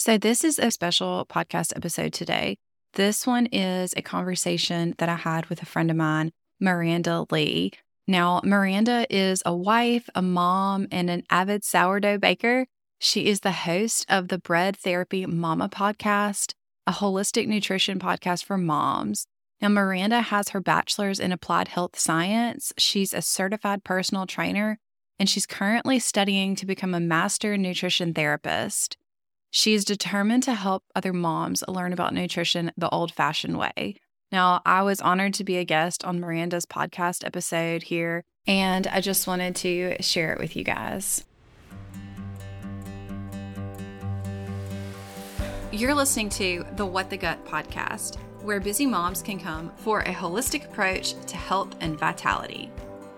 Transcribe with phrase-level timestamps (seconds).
[0.00, 2.56] So, this is a special podcast episode today.
[2.94, 7.72] This one is a conversation that I had with a friend of mine, Miranda Lee.
[8.08, 12.64] Now, Miranda is a wife, a mom, and an avid sourdough baker.
[12.98, 16.54] She is the host of the Bread Therapy Mama podcast,
[16.86, 19.26] a holistic nutrition podcast for moms.
[19.60, 22.72] Now, Miranda has her bachelor's in applied health science.
[22.78, 24.78] She's a certified personal trainer,
[25.18, 28.96] and she's currently studying to become a master nutrition therapist.
[29.52, 33.96] She is determined to help other moms learn about nutrition the old fashioned way.
[34.30, 39.00] Now, I was honored to be a guest on Miranda's podcast episode here, and I
[39.00, 41.24] just wanted to share it with you guys.
[45.72, 50.14] You're listening to the What the Gut podcast, where busy moms can come for a
[50.14, 52.70] holistic approach to health and vitality.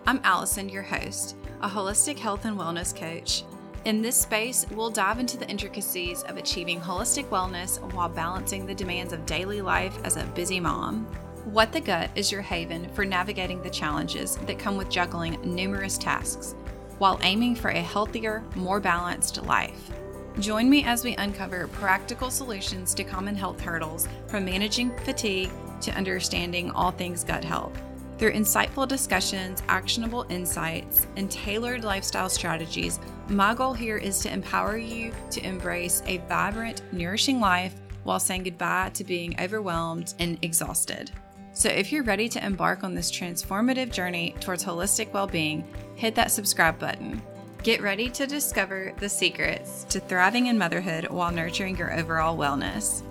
[0.06, 3.44] I'm Allison, your host, a holistic health and wellness coach
[3.84, 8.74] in this space, we'll dive into the intricacies of achieving holistic wellness while balancing the
[8.74, 11.04] demands of daily life as a busy mom.
[11.44, 15.98] What the Gut is your haven for navigating the challenges that come with juggling numerous
[15.98, 16.54] tasks
[16.98, 19.90] while aiming for a healthier, more balanced life.
[20.38, 25.90] Join me as we uncover practical solutions to common health hurdles from managing fatigue to
[25.92, 27.76] understanding all things gut health.
[28.22, 34.76] Through insightful discussions, actionable insights, and tailored lifestyle strategies, my goal here is to empower
[34.76, 41.10] you to embrace a vibrant, nourishing life while saying goodbye to being overwhelmed and exhausted.
[41.52, 45.64] So, if you're ready to embark on this transformative journey towards holistic well being,
[45.96, 47.20] hit that subscribe button.
[47.64, 53.02] Get ready to discover the secrets to thriving in motherhood while nurturing your overall wellness.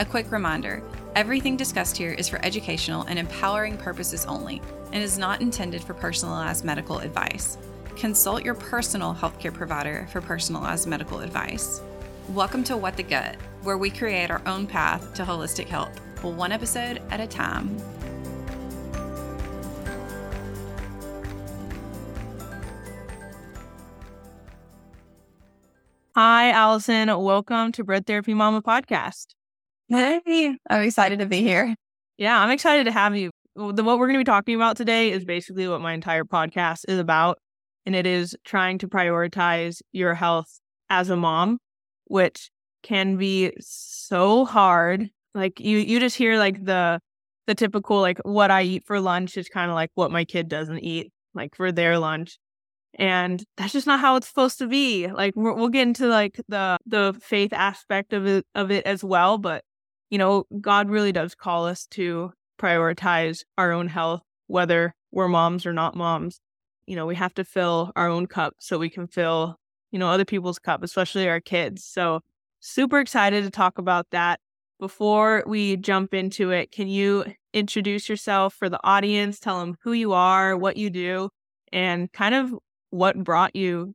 [0.00, 0.82] A quick reminder
[1.14, 5.94] everything discussed here is for educational and empowering purposes only and is not intended for
[5.94, 7.56] personalized medical advice.
[7.96, 11.80] Consult your personal healthcare provider for personalized medical advice.
[12.30, 16.50] Welcome to What the Gut, where we create our own path to holistic health, one
[16.50, 17.80] episode at a time.
[26.16, 27.08] Hi, Allison.
[27.22, 29.34] Welcome to Bread Therapy Mama podcast.
[29.88, 31.74] Hey, I'm excited to be here.
[32.16, 33.30] Yeah, I'm excited to have you.
[33.54, 36.98] What we're going to be talking about today is basically what my entire podcast is
[36.98, 37.38] about.
[37.86, 40.58] And it is trying to prioritize your health
[40.88, 41.58] as a mom,
[42.06, 42.50] which
[42.82, 45.10] can be so hard.
[45.34, 46.98] Like you, you just hear like the,
[47.46, 50.48] the typical, like what I eat for lunch is kind of like what my kid
[50.48, 52.38] doesn't eat, like for their lunch
[52.96, 56.78] and that's just not how it's supposed to be like we'll get into like the
[56.86, 59.64] the faith aspect of it of it as well but
[60.10, 65.66] you know, God really does call us to prioritize our own health, whether we're moms
[65.66, 66.40] or not moms.
[66.86, 69.56] You know, we have to fill our own cup so we can fill,
[69.90, 71.84] you know, other people's cup, especially our kids.
[71.84, 72.20] So,
[72.60, 74.40] super excited to talk about that.
[74.80, 79.38] Before we jump into it, can you introduce yourself for the audience?
[79.38, 81.30] Tell them who you are, what you do,
[81.72, 82.54] and kind of
[82.90, 83.94] what brought you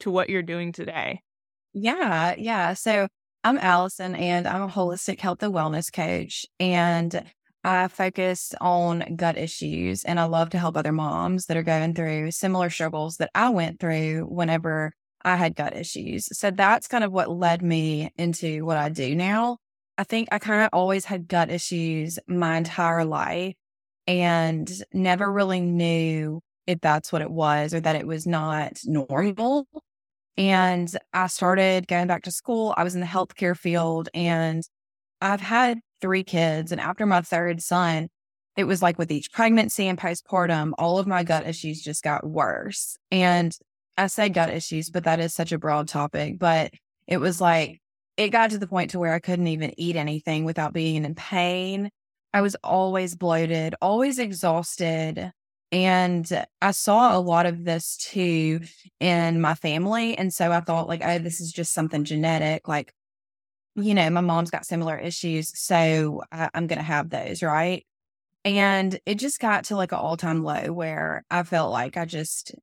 [0.00, 1.20] to what you're doing today.
[1.72, 2.74] Yeah, yeah.
[2.74, 3.08] So
[3.46, 6.46] I'm Allison, and I'm a holistic health and wellness coach.
[6.58, 7.24] And
[7.62, 11.94] I focus on gut issues, and I love to help other moms that are going
[11.94, 16.26] through similar struggles that I went through whenever I had gut issues.
[16.36, 19.58] So that's kind of what led me into what I do now.
[19.96, 23.54] I think I kind of always had gut issues my entire life
[24.08, 29.68] and never really knew if that's what it was or that it was not normal.
[30.36, 32.74] And I started going back to school.
[32.76, 34.62] I was in the healthcare field and
[35.20, 36.72] I've had three kids.
[36.72, 38.08] And after my third son,
[38.56, 42.26] it was like with each pregnancy and postpartum, all of my gut issues just got
[42.26, 42.96] worse.
[43.10, 43.56] And
[43.98, 46.38] I say gut issues, but that is such a broad topic.
[46.38, 46.72] But
[47.06, 47.80] it was like,
[48.16, 51.14] it got to the point to where I couldn't even eat anything without being in
[51.14, 51.90] pain.
[52.32, 55.32] I was always bloated, always exhausted.
[55.72, 58.60] And I saw a lot of this too
[59.00, 60.16] in my family.
[60.16, 62.68] And so I thought, like, oh, this is just something genetic.
[62.68, 62.92] Like,
[63.74, 65.58] you know, my mom's got similar issues.
[65.58, 67.42] So I, I'm going to have those.
[67.42, 67.84] Right.
[68.44, 72.04] And it just got to like an all time low where I felt like I
[72.04, 72.54] just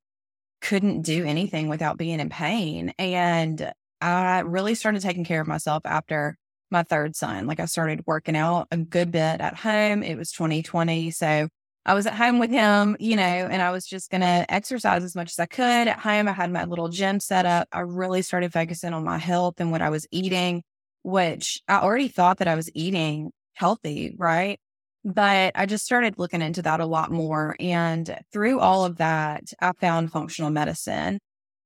[0.62, 2.94] couldn't do anything without being in pain.
[2.98, 6.38] And I really started taking care of myself after
[6.70, 7.46] my third son.
[7.46, 10.02] Like I started working out a good bit at home.
[10.02, 11.10] It was 2020.
[11.10, 11.48] So
[11.86, 15.04] I was at home with him, you know, and I was just going to exercise
[15.04, 16.28] as much as I could at home.
[16.28, 17.68] I had my little gym set up.
[17.72, 20.62] I really started focusing on my health and what I was eating,
[21.02, 24.58] which I already thought that I was eating healthy, right?
[25.04, 27.54] But I just started looking into that a lot more.
[27.60, 31.18] And through all of that, I found functional medicine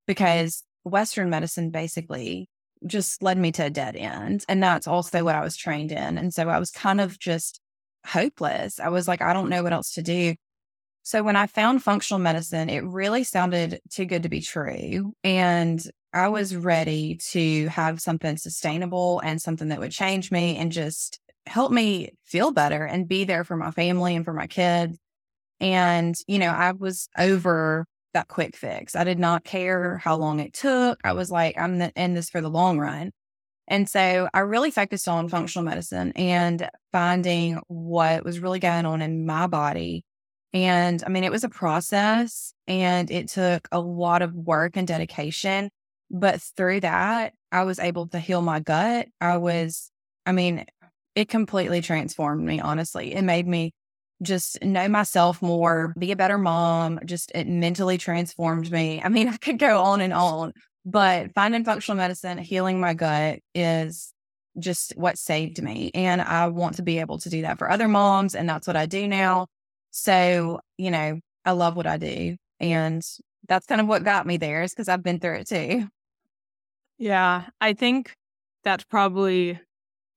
[0.05, 2.49] because Western medicine basically
[2.85, 4.43] just led me to a dead end.
[4.49, 6.17] And that's also what I was trained in.
[6.17, 7.61] And so I was kind of just
[8.05, 8.79] hopeless.
[8.79, 10.35] I was like, I don't know what else to do.
[11.03, 15.13] So when I found functional medicine, it really sounded too good to be true.
[15.23, 15.81] And
[16.13, 21.19] I was ready to have something sustainable and something that would change me and just
[21.45, 24.97] help me feel better and be there for my family and for my kids.
[25.59, 28.95] And, you know, I was over that quick fix.
[28.95, 30.99] I did not care how long it took.
[31.03, 33.11] I was like, I'm in this for the long run.
[33.69, 39.01] And so I really focused on functional medicine and finding what was really going on
[39.01, 40.03] in my body.
[40.53, 44.87] And I mean, it was a process and it took a lot of work and
[44.87, 45.69] dedication.
[46.09, 49.07] But through that, I was able to heal my gut.
[49.21, 49.91] I was,
[50.25, 50.65] I mean,
[51.13, 53.13] it completely transformed me, honestly.
[53.13, 53.71] It made me
[54.21, 59.01] just know myself more, be a better mom, just it mentally transformed me.
[59.03, 60.53] I mean, I could go on and on,
[60.85, 64.13] but finding functional medicine, healing my gut is
[64.57, 65.91] just what saved me.
[65.93, 68.35] And I want to be able to do that for other moms.
[68.35, 69.47] And that's what I do now.
[69.91, 72.35] So, you know, I love what I do.
[72.59, 73.01] And
[73.47, 75.87] that's kind of what got me there is because I've been through it too.
[76.97, 77.45] Yeah.
[77.61, 78.13] I think
[78.63, 79.59] that's probably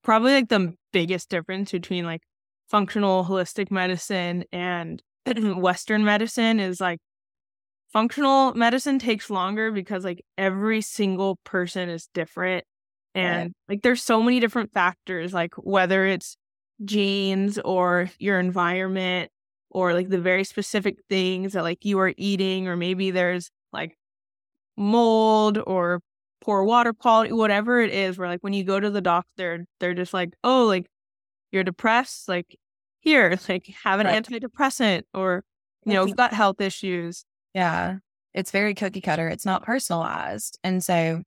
[0.02, 2.22] probably like the biggest difference between like
[2.68, 5.02] functional holistic medicine and
[5.36, 6.98] Western medicine is like
[7.92, 12.64] functional medicine takes longer because like every single person is different.
[13.14, 13.52] And right.
[13.68, 16.36] like there's so many different factors, like whether it's
[16.84, 19.30] genes or your environment
[19.70, 23.96] or like the very specific things that like you are eating, or maybe there's like
[24.76, 26.00] mold or
[26.40, 29.94] poor water quality, whatever it is, where like when you go to the doctor, they're
[29.94, 30.86] just like, oh, like
[31.50, 32.58] you're depressed, like
[33.00, 34.24] here, like have an right.
[34.24, 35.44] antidepressant or,
[35.84, 37.24] you know, gut health issues.
[37.54, 37.96] Yeah.
[38.34, 39.28] It's very cookie cutter.
[39.28, 40.58] It's not personalized.
[40.64, 41.22] And so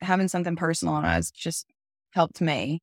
[0.00, 1.66] having something personalized just
[2.10, 2.80] helped me.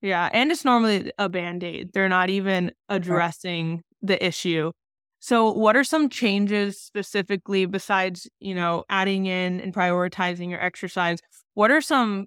[0.00, 0.28] Yeah.
[0.32, 1.90] And it's normally a band aid.
[1.92, 4.72] They're not even addressing the issue.
[5.20, 11.18] So, what are some changes specifically besides, you know, adding in and prioritizing your exercise?
[11.54, 12.26] What are some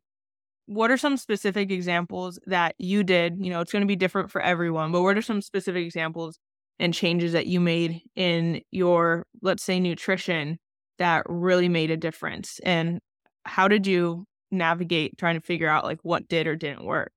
[0.66, 3.38] what are some specific examples that you did?
[3.40, 6.38] You know, it's going to be different for everyone, but what are some specific examples
[6.81, 10.57] and changes that you made in your, let's say, nutrition
[10.98, 12.60] that really made a difference?
[12.63, 13.00] And
[13.45, 17.13] how did you navigate trying to figure out like what did or didn't work?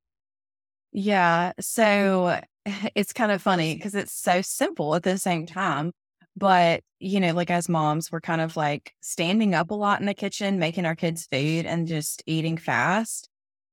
[0.93, 1.51] Yeah.
[1.51, 1.61] Mm-hmm.
[1.63, 2.41] So
[2.95, 5.93] it's kind of funny because it's so simple at the same time.
[6.37, 10.07] But, you know, like as moms, we're kind of like standing up a lot in
[10.07, 13.29] the kitchen, making our kids food and just eating fast.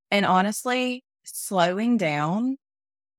[0.09, 2.57] And honestly, slowing down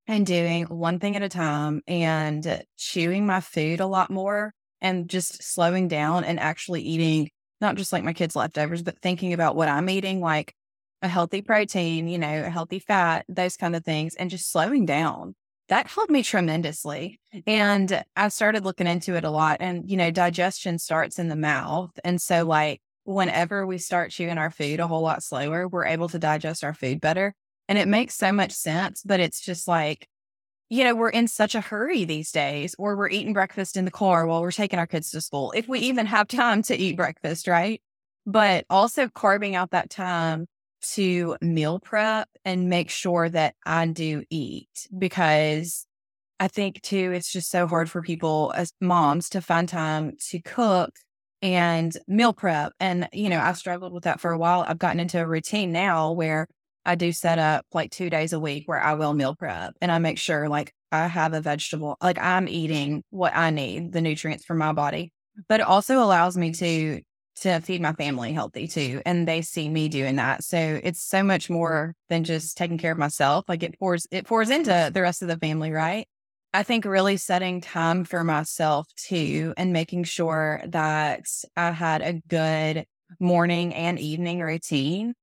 [0.06, 5.08] and doing one thing at a time and chewing my food a lot more and
[5.08, 9.54] just slowing down and actually eating not just like my kids' leftovers, but thinking about
[9.54, 10.54] what I'm eating, like
[11.00, 14.84] a healthy protein, you know, a healthy fat, those kind of things, and just slowing
[14.84, 15.34] down.
[15.68, 17.20] That helped me tremendously.
[17.46, 19.58] And I started looking into it a lot.
[19.60, 21.90] And, you know, digestion starts in the mouth.
[22.04, 26.08] And so, like, whenever we start chewing our food a whole lot slower, we're able
[26.10, 27.34] to digest our food better.
[27.68, 30.08] And it makes so much sense, but it's just like,
[30.68, 33.90] you know, we're in such a hurry these days, or we're eating breakfast in the
[33.90, 36.96] car while we're taking our kids to school, if we even have time to eat
[36.96, 37.82] breakfast, right?
[38.26, 40.46] But also carving out that time
[40.94, 45.86] to meal prep and make sure that I do eat because
[46.40, 50.40] I think too, it's just so hard for people as moms to find time to
[50.40, 50.90] cook
[51.40, 52.72] and meal prep.
[52.80, 54.64] And, you know, I've struggled with that for a while.
[54.66, 56.48] I've gotten into a routine now where
[56.84, 59.90] I do set up like two days a week where I will meal prep and
[59.90, 64.00] I make sure like I have a vegetable, like I'm eating what I need, the
[64.00, 65.12] nutrients for my body.
[65.48, 67.00] But it also allows me to
[67.34, 69.00] to feed my family healthy too.
[69.06, 70.44] And they see me doing that.
[70.44, 73.46] So it's so much more than just taking care of myself.
[73.48, 76.06] Like it pours it pours into the rest of the family, right?
[76.54, 81.24] I think really setting time for myself too and making sure that
[81.56, 82.84] I had a good
[83.18, 85.14] morning and evening routine.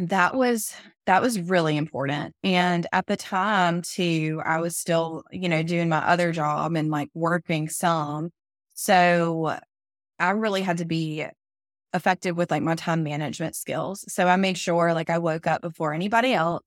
[0.00, 0.74] That was
[1.06, 2.34] that was really important.
[2.42, 6.90] And at the time too, I was still, you know, doing my other job and
[6.90, 8.30] like working some.
[8.74, 9.58] So
[10.18, 11.26] I really had to be
[11.94, 14.04] effective with like my time management skills.
[14.12, 16.64] So I made sure like I woke up before anybody else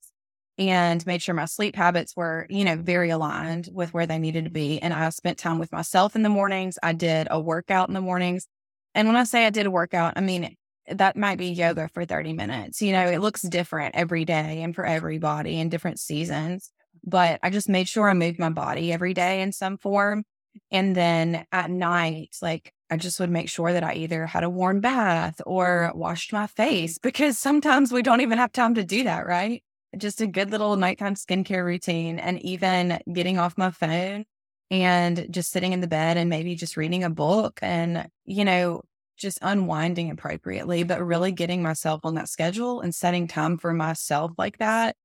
[0.57, 4.45] and made sure my sleep habits were, you know, very aligned with where they needed
[4.45, 4.79] to be.
[4.81, 6.77] And I spent time with myself in the mornings.
[6.83, 8.47] I did a workout in the mornings.
[8.95, 10.55] And when I say I did a workout, I mean,
[10.89, 12.81] that might be yoga for 30 minutes.
[12.81, 16.71] You know, it looks different every day and for everybody in different seasons.
[17.03, 20.23] But I just made sure I moved my body every day in some form.
[20.71, 24.49] And then at night, like I just would make sure that I either had a
[24.49, 29.03] warm bath or washed my face because sometimes we don't even have time to do
[29.05, 29.63] that, right?
[29.97, 34.25] Just a good little nighttime skincare routine and even getting off my phone
[34.71, 38.81] and just sitting in the bed and maybe just reading a book and, you know,
[39.17, 44.31] just unwinding appropriately, but really getting myself on that schedule and setting time for myself
[44.37, 44.95] like that.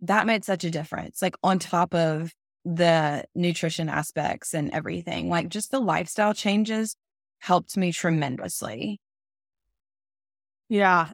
[0.00, 1.22] That made such a difference.
[1.22, 2.32] Like on top of
[2.64, 6.96] the nutrition aspects and everything, like just the lifestyle changes
[7.38, 9.00] helped me tremendously.
[10.68, 11.10] Yeah.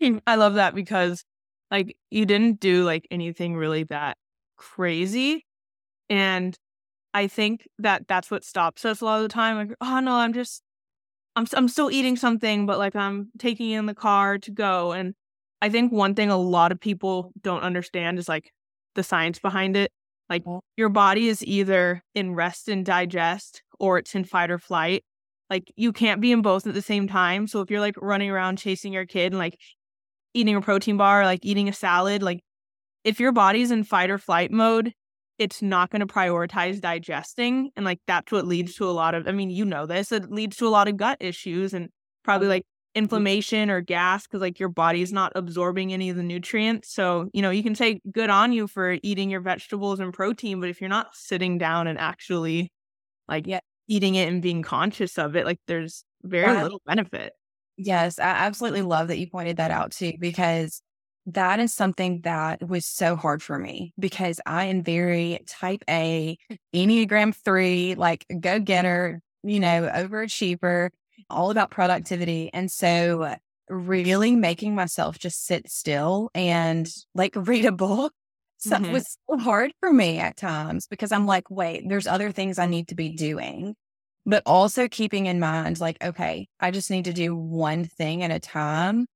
[0.26, 1.24] I love that because
[1.70, 4.16] like you didn't do like anything really that
[4.56, 5.44] crazy
[6.08, 6.56] and
[7.12, 10.12] I think that that's what stops us a lot of the time like oh no
[10.12, 10.62] I'm just
[11.36, 15.14] I'm I'm still eating something but like I'm taking in the car to go and
[15.62, 18.50] I think one thing a lot of people don't understand is like
[18.94, 19.92] the science behind it
[20.28, 20.60] like oh.
[20.76, 25.04] your body is either in rest and digest or it's in fight or flight
[25.50, 27.46] like you can't be in both at the same time.
[27.46, 29.58] So if you're like running around chasing your kid and like
[30.34, 32.40] eating a protein bar, like eating a salad, like
[33.04, 34.92] if your body's in fight or flight mode,
[35.38, 37.70] it's not going to prioritize digesting.
[37.76, 40.30] And like that's what leads to a lot of, I mean, you know this, it
[40.30, 41.88] leads to a lot of gut issues and
[42.22, 42.52] probably mm-hmm.
[42.52, 46.90] like inflammation or gas because like your body's not absorbing any of the nutrients.
[46.92, 50.60] So, you know, you can say good on you for eating your vegetables and protein,
[50.60, 52.72] but if you're not sitting down and actually
[53.28, 56.62] like yeah eating it and being conscious of it, like there's very wow.
[56.62, 57.34] little benefit.
[57.76, 60.80] Yes, I absolutely love that you pointed that out too, because
[61.26, 66.38] that is something that was so hard for me because I am very type A,
[66.74, 70.90] Enneagram three, like go getter, you know, overachiever,
[71.28, 72.50] all about productivity.
[72.52, 73.34] And so,
[73.68, 78.12] really making myself just sit still and like read a book
[78.58, 78.92] so mm-hmm.
[78.92, 82.66] was so hard for me at times because I'm like, wait, there's other things I
[82.66, 83.74] need to be doing.
[84.24, 88.32] But also keeping in mind, like, okay, I just need to do one thing at
[88.32, 89.06] a time.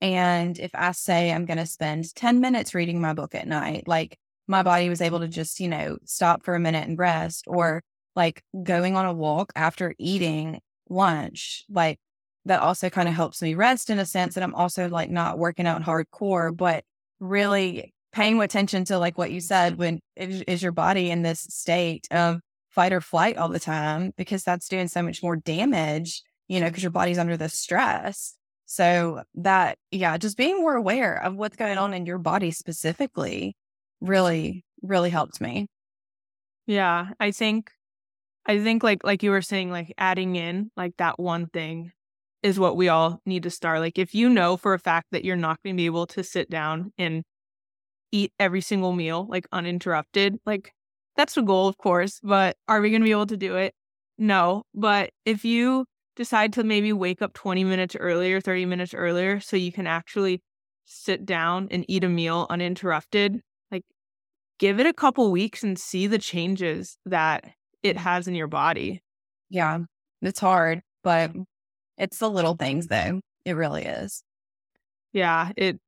[0.00, 3.88] And if I say I'm going to spend 10 minutes reading my book at night,
[3.88, 7.44] like my body was able to just, you know, stop for a minute and rest
[7.46, 7.82] or
[8.14, 11.98] like going on a walk after eating lunch, like
[12.44, 15.38] that also kind of helps me rest in a sense that I'm also like not
[15.38, 16.84] working out hardcore, but
[17.18, 21.40] really paying attention to like what you said when is, is your body in this
[21.40, 26.22] state of fight or flight all the time because that's doing so much more damage
[26.46, 28.34] you know because your body's under the stress
[28.66, 33.56] so that yeah just being more aware of what's going on in your body specifically
[34.00, 35.66] really really helped me
[36.66, 37.70] yeah i think
[38.46, 41.92] i think like like you were saying like adding in like that one thing
[42.42, 45.24] is what we all need to start like if you know for a fact that
[45.24, 47.22] you're not going to be able to sit down and
[48.14, 50.38] eat every single meal like uninterrupted.
[50.46, 50.72] Like
[51.16, 53.74] that's the goal, of course, but are we going to be able to do it?
[54.18, 54.62] No.
[54.72, 55.84] But if you
[56.16, 60.42] decide to maybe wake up 20 minutes earlier, 30 minutes earlier, so you can actually
[60.84, 63.40] sit down and eat a meal uninterrupted,
[63.70, 63.84] like
[64.58, 67.44] give it a couple weeks and see the changes that
[67.82, 69.02] it has in your body.
[69.50, 69.80] Yeah,
[70.22, 71.32] it's hard, but
[71.98, 73.20] it's the little things though.
[73.44, 74.22] It really is.
[75.12, 75.78] Yeah, it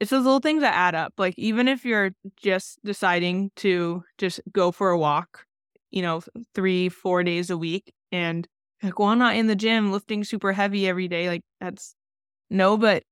[0.00, 1.14] it's those little things that add up.
[1.16, 5.46] Like even if you're just deciding to just go for a walk,
[5.90, 6.22] you know,
[6.54, 8.48] three, four days a week and
[8.82, 11.28] like, well, I'm not in the gym lifting super heavy every day.
[11.28, 11.94] Like that's
[12.50, 13.02] no, but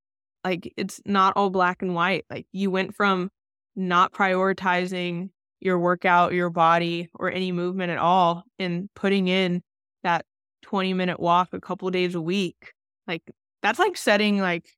[0.45, 2.25] like it's not all black and white.
[2.31, 3.31] Like you went from
[3.77, 9.63] not prioritizing your workout, your body, or any movement at all, and putting in
[10.03, 10.25] that
[10.63, 12.73] 20 minute walk a couple days a week.
[13.07, 13.23] Like
[13.63, 14.69] that's like setting like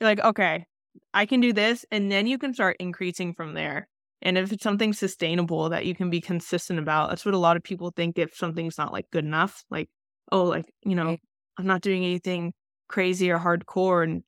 [0.00, 0.66] you're like, okay,
[1.12, 1.84] I can do this.
[1.90, 3.88] And then you can start increasing from there.
[4.22, 7.56] And if it's something sustainable that you can be consistent about, that's what a lot
[7.56, 9.64] of people think if something's not like good enough.
[9.70, 9.88] Like,
[10.32, 11.16] oh, like, you know,
[11.58, 12.52] I'm not doing anything
[12.88, 14.04] crazy or hardcore.
[14.04, 14.22] And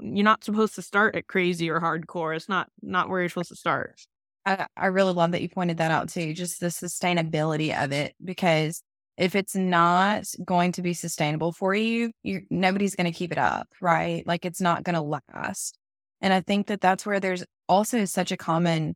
[0.00, 2.36] you're not supposed to start at crazy or hardcore.
[2.36, 4.00] It's not not where you're supposed to start.
[4.44, 8.14] I, I really love that you pointed that out too, just the sustainability of it.
[8.22, 8.82] Because
[9.16, 13.38] if it's not going to be sustainable for you, you nobody's going to keep it
[13.38, 14.26] up, right?
[14.26, 15.78] Like it's not going to last.
[16.20, 18.94] And I think that that's where there's also such a common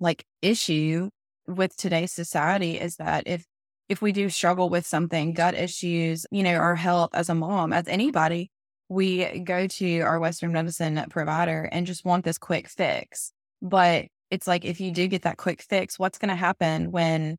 [0.00, 1.08] like issue
[1.46, 3.44] with today's society is that if
[3.88, 7.72] if we do struggle with something, gut issues, you know, our health as a mom,
[7.72, 8.50] as anybody,
[8.88, 13.32] we go to our Western medicine provider and just want this quick fix.
[13.62, 17.36] But it's like if you do get that quick fix, what's going to happen when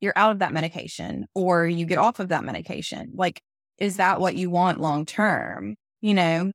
[0.00, 3.12] you're out of that medication or you get off of that medication?
[3.14, 3.40] Like,
[3.78, 5.76] is that what you want long term?
[6.00, 6.52] You know,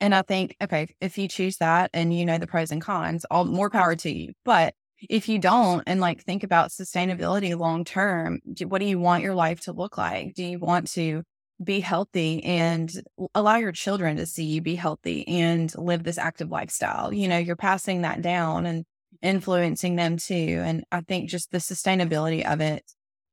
[0.00, 3.24] and I think, okay, if you choose that and you know the pros and cons,
[3.30, 4.32] all more power to you.
[4.44, 9.22] But if you don't and like think about sustainability long term, what do you want
[9.22, 10.34] your life to look like?
[10.34, 11.22] Do you want to
[11.62, 12.90] be healthy and
[13.34, 17.12] allow your children to see you be healthy and live this active lifestyle?
[17.12, 18.84] You know, you're passing that down and
[19.22, 20.62] influencing them too.
[20.64, 22.84] And I think just the sustainability of it,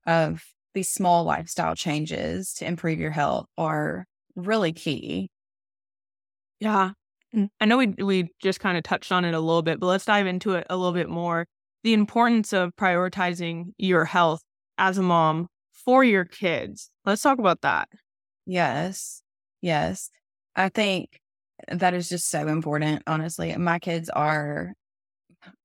[0.06, 0.44] of
[0.74, 4.06] these small lifestyle changes to improve your health are
[4.36, 5.30] really key.
[6.60, 6.92] Yeah.
[7.60, 10.06] I know we we just kind of touched on it a little bit, but let's
[10.06, 11.46] dive into it a little bit more.
[11.86, 14.42] The importance of prioritizing your health
[14.80, 16.90] as a mom for your kids.
[17.06, 17.90] Let's talk about that.
[18.48, 19.22] Yes.
[19.62, 20.10] Yes.
[20.56, 21.20] I think
[21.68, 23.56] that is just so important, honestly.
[23.56, 24.74] My kids are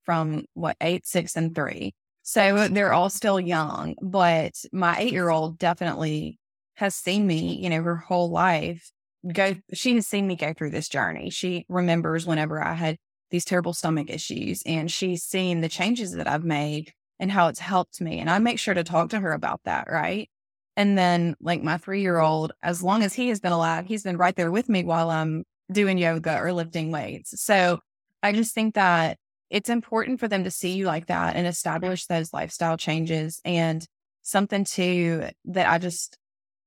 [0.04, 1.94] from what, eight, six, and three.
[2.22, 6.38] So they're all still young, but my eight year old definitely
[6.74, 8.90] has seen me, you know, her whole life
[9.32, 11.30] go, she has seen me go through this journey.
[11.30, 12.98] She remembers whenever I had
[13.30, 17.60] these terrible stomach issues and she's seen the changes that I've made and how it's
[17.60, 18.18] helped me.
[18.18, 19.88] And I make sure to talk to her about that.
[19.90, 20.30] Right.
[20.76, 24.02] And then, like my three year old, as long as he has been alive, he's
[24.02, 27.40] been right there with me while I'm doing yoga or lifting weights.
[27.42, 27.80] So
[28.22, 29.18] I just think that
[29.50, 33.40] it's important for them to see you like that and establish those lifestyle changes.
[33.44, 33.84] And
[34.22, 36.16] something too that I just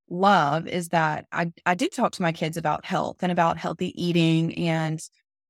[0.09, 3.93] love is that I, I do talk to my kids about health and about healthy
[4.01, 4.99] eating and,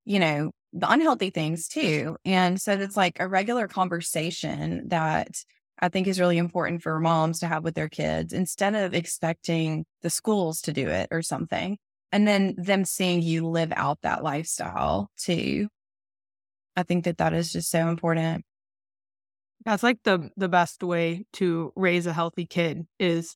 [0.05, 2.17] you know, the unhealthy things too.
[2.25, 5.43] And so it's like a regular conversation that
[5.79, 9.85] I think is really important for moms to have with their kids instead of expecting
[10.01, 11.77] the schools to do it or something.
[12.11, 15.67] And then them seeing you live out that lifestyle too.
[16.75, 18.45] I think that that is just so important.
[19.65, 23.35] That's like the the best way to raise a healthy kid is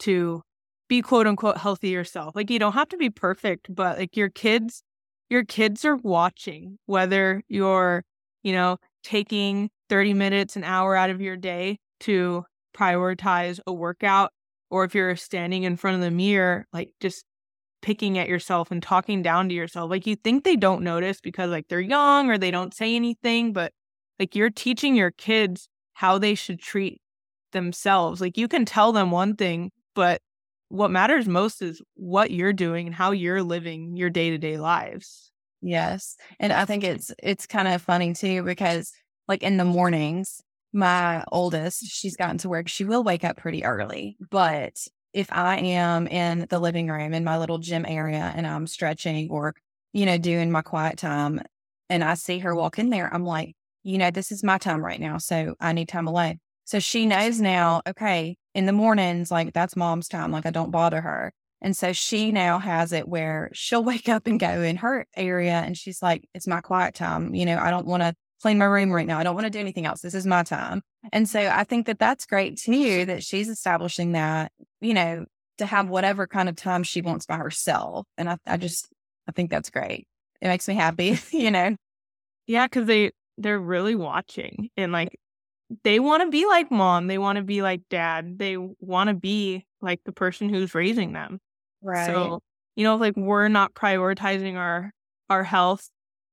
[0.00, 0.42] to
[0.88, 2.34] be quote unquote healthy yourself.
[2.34, 4.82] Like you don't have to be perfect, but like your kids
[5.28, 8.04] your kids are watching whether you're,
[8.42, 12.44] you know, taking 30 minutes an hour out of your day to
[12.76, 14.32] prioritize a workout
[14.70, 17.24] or if you're standing in front of the mirror like just
[17.80, 21.50] picking at yourself and talking down to yourself like you think they don't notice because
[21.50, 23.72] like they're young or they don't say anything but
[24.18, 27.00] like you're teaching your kids how they should treat
[27.52, 30.20] themselves like you can tell them one thing but
[30.68, 36.16] what matters most is what you're doing and how you're living your day-to-day lives yes
[36.38, 38.92] and i think it's it's kind of funny too because
[39.26, 40.40] like in the mornings
[40.72, 42.68] my oldest, she's gotten to work.
[42.68, 47.24] She will wake up pretty early, but if I am in the living room in
[47.24, 49.54] my little gym area and I'm stretching or,
[49.92, 51.40] you know, doing my quiet time
[51.88, 54.84] and I see her walk in there, I'm like, you know, this is my time
[54.84, 55.18] right now.
[55.18, 56.40] So I need time alone.
[56.64, 60.32] So she knows now, okay, in the mornings, like that's mom's time.
[60.32, 61.32] Like I don't bother her.
[61.62, 65.52] And so she now has it where she'll wake up and go in her area
[65.52, 67.36] and she's like, it's my quiet time.
[67.36, 69.16] You know, I don't want to clean my room right now.
[69.18, 70.00] I don't want to do anything else.
[70.00, 70.82] This is my time.
[71.12, 75.24] And so I think that that's great too, that she's establishing that, you know,
[75.58, 78.06] to have whatever kind of time she wants by herself.
[78.16, 78.88] And I, I just,
[79.28, 80.08] I think that's great.
[80.40, 81.76] It makes me happy, you know?
[82.48, 82.66] Yeah.
[82.66, 85.16] Cause they, they're really watching and like,
[85.84, 87.06] they want to be like mom.
[87.06, 88.38] They want to be like dad.
[88.38, 91.40] They want to be like the person who's raising them.
[91.82, 92.06] Right.
[92.06, 92.42] So,
[92.74, 94.92] you know, like we're not prioritizing our,
[95.28, 95.88] our health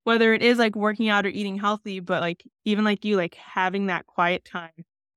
[0.06, 3.34] whether it is like working out or eating healthy, but like even like you, like
[3.34, 4.71] having that quiet time,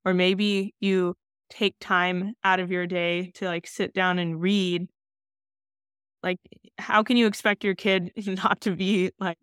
[0.05, 1.15] or maybe you
[1.51, 4.89] take time out of your day to like sit down and read.
[6.23, 6.39] Like,
[6.79, 9.37] how can you expect your kid not to be like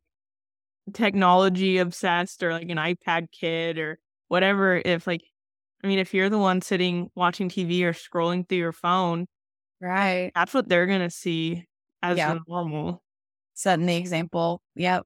[0.93, 3.99] technology obsessed or like an iPad kid or
[4.35, 4.81] whatever?
[4.83, 5.23] If like,
[5.81, 9.27] I mean, if you're the one sitting watching TV or scrolling through your phone,
[9.79, 11.65] right, that's what they're gonna see
[12.03, 12.37] as yeah.
[12.45, 13.01] normal.
[13.53, 14.61] Setting the example.
[14.75, 15.05] Yep.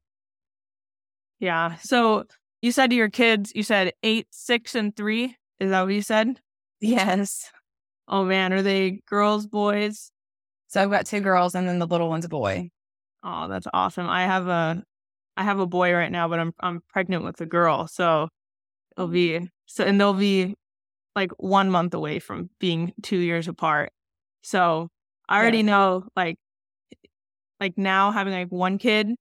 [1.39, 1.75] Yeah.
[1.75, 2.23] So
[2.63, 5.35] you said to your kids, you said eight, six, and three.
[5.59, 6.39] Is that what you said?
[6.81, 7.51] Yes.
[8.07, 10.11] Oh man, are they girls, boys?
[10.67, 12.71] So I've got two girls and then the little one's a boy.
[13.23, 14.09] Oh, that's awesome.
[14.09, 14.83] I have a
[15.37, 17.87] I have a boy right now, but I'm I'm pregnant with a girl.
[17.87, 18.29] So
[18.97, 19.43] it'll mm-hmm.
[19.43, 20.55] be so and they'll be
[21.15, 23.91] like one month away from being two years apart.
[24.41, 24.89] So
[25.27, 25.63] I already yeah.
[25.63, 26.37] know like
[27.59, 29.15] like now having like one kid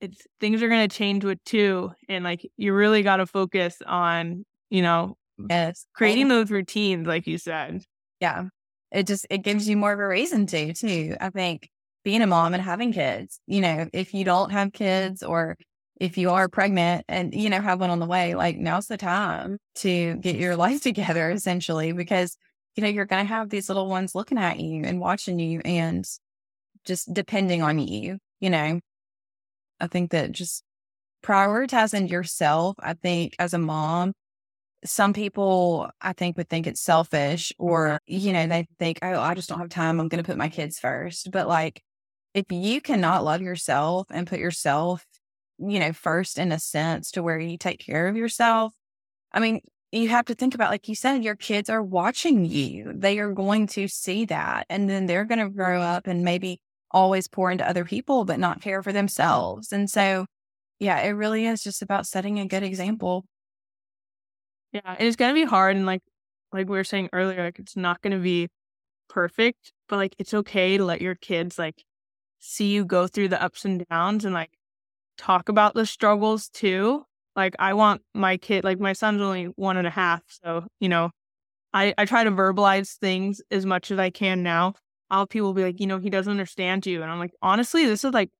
[0.00, 3.78] it's things are going to change with two and like you really got to focus
[3.86, 5.16] on you know
[5.50, 7.82] yes creating those routines like you said
[8.20, 8.44] yeah
[8.92, 11.68] it just it gives you more of a reason to too i think
[12.04, 15.56] being a mom and having kids you know if you don't have kids or
[16.00, 18.96] if you are pregnant and you know have one on the way like now's the
[18.96, 22.36] time to get your life together essentially because
[22.76, 25.60] you know you're going to have these little ones looking at you and watching you
[25.64, 26.04] and
[26.84, 28.80] just depending on you you know
[29.80, 30.64] I think that just
[31.22, 34.12] prioritizing yourself, I think, as a mom,
[34.84, 39.34] some people I think would think it's selfish or, you know, they think, oh, I
[39.34, 40.00] just don't have time.
[40.00, 41.30] I'm going to put my kids first.
[41.30, 41.82] But like,
[42.34, 45.04] if you cannot love yourself and put yourself,
[45.58, 48.72] you know, first in a sense to where you take care of yourself,
[49.32, 49.60] I mean,
[49.92, 52.92] you have to think about, like you said, your kids are watching you.
[52.94, 54.66] They are going to see that.
[54.70, 58.38] And then they're going to grow up and maybe always pour into other people, but
[58.38, 59.72] not care for themselves.
[59.72, 60.26] And so,
[60.78, 63.24] yeah, it really is just about setting a good example.
[64.72, 66.02] Yeah, it's gonna be hard, and like
[66.52, 68.48] like we were saying earlier, like it's not gonna be
[69.08, 71.84] perfect, but like it's okay to let your kids like
[72.40, 74.52] see you go through the ups and downs and like
[75.18, 77.04] talk about the struggles too.
[77.36, 80.88] Like I want my kid, like my son's only one and a half, so you
[80.88, 81.10] know,
[81.72, 84.74] I I try to verbalize things as much as I can now.
[85.10, 88.04] All people be like, you know, he doesn't understand you, and I'm like, honestly, this
[88.04, 88.30] is like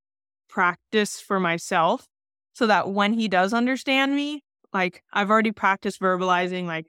[0.49, 2.07] practice for myself,
[2.55, 6.87] so that when he does understand me, like I've already practiced verbalizing like,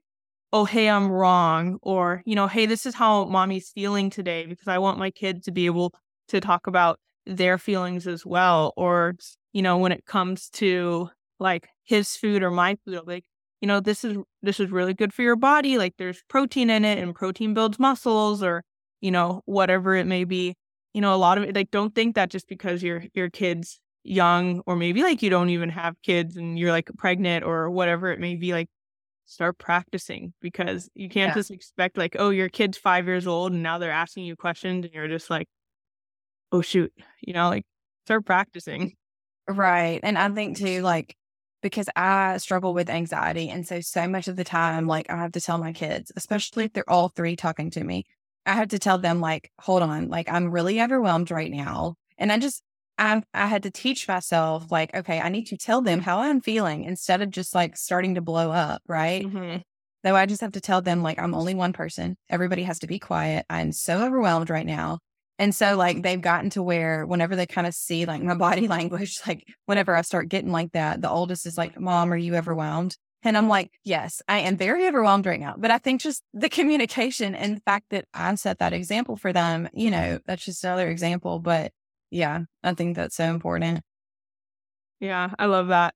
[0.52, 1.78] oh, hey, I'm wrong.
[1.82, 5.44] Or, you know, hey, this is how mommy's feeling today because I want my kid
[5.44, 5.94] to be able
[6.30, 8.74] to talk about their feelings as well.
[8.76, 9.14] Or,
[9.54, 11.10] you know, when it comes to
[11.40, 13.26] like his food or my food, like,
[13.62, 15.78] you know, this is this is really good for your body.
[15.78, 18.64] Like there's protein in it and protein builds muscles or,
[19.02, 20.56] you know, whatever it may be.
[20.94, 23.80] You know, a lot of it like don't think that just because your your kids
[24.04, 28.12] young or maybe like you don't even have kids and you're like pregnant or whatever
[28.12, 28.70] it may be like
[29.26, 31.36] start practicing because you can't yeah.
[31.36, 34.86] just expect like oh your kid's 5 years old and now they're asking you questions
[34.86, 35.48] and you're just like
[36.52, 37.66] oh shoot you know like
[38.06, 38.94] start practicing
[39.50, 41.16] right and i think too like
[41.62, 45.32] because i struggle with anxiety and so so much of the time like i have
[45.32, 48.06] to tell my kids especially if they're all three talking to me
[48.46, 52.32] i have to tell them like hold on like i'm really overwhelmed right now and
[52.32, 52.64] i just
[53.00, 56.42] I, I had to teach myself, like, okay, I need to tell them how I'm
[56.42, 59.26] feeling instead of just like starting to blow up, right?
[59.26, 59.62] Mm-hmm.
[60.04, 62.18] Though I just have to tell them, like, I'm only one person.
[62.30, 63.46] Everybody has to be quiet.
[63.50, 65.00] I'm so overwhelmed right now.
[65.40, 68.68] And so, like, they've gotten to where whenever they kind of see like my body
[68.68, 72.36] language, like, whenever I start getting like that, the oldest is like, Mom, are you
[72.36, 72.98] overwhelmed?
[73.24, 75.56] And I'm like, yes, I am very overwhelmed right now.
[75.58, 79.34] But I think just the communication and the fact that I set that example for
[79.34, 81.40] them, you know, that's just another example.
[81.40, 81.72] But
[82.12, 83.82] yeah, I think that's so important.
[85.00, 85.96] Yeah, I love that.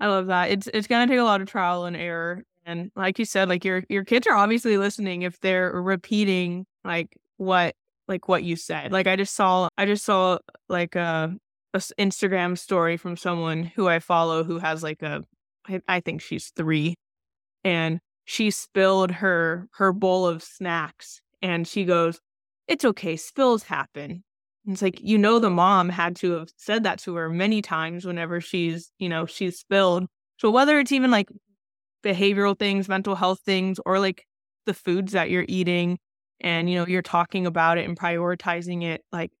[0.00, 0.50] I love that.
[0.50, 2.44] It's it's gonna take a lot of trial and error.
[2.64, 7.16] And like you said, like your your kids are obviously listening if they're repeating like
[7.36, 7.74] what
[8.08, 8.92] like what you said.
[8.92, 11.34] Like I just saw I just saw like a,
[11.74, 15.22] a Instagram story from someone who I follow who has like a
[15.68, 16.94] I, I think she's three,
[17.64, 22.20] and she spilled her her bowl of snacks, and she goes,
[22.66, 24.24] "It's okay, spills happen."
[24.68, 28.04] it's like, you know, the mom had to have said that to her many times
[28.04, 30.06] whenever she's, you know, she's spilled.
[30.36, 31.30] So whether it's even like
[32.04, 34.26] behavioral things, mental health things, or like
[34.66, 35.98] the foods that you're eating
[36.40, 39.32] and, you know, you're talking about it and prioritizing it, like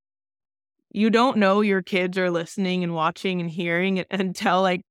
[0.90, 4.82] you don't know your kids are listening and watching and hearing it until like